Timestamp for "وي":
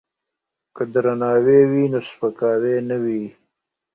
1.71-1.83, 3.03-3.23